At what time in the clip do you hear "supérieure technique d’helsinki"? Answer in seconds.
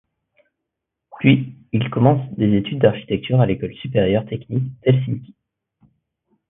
3.75-5.35